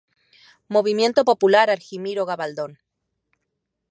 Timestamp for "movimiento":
0.67-1.23